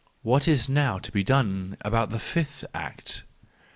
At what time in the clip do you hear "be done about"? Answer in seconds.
1.11-2.09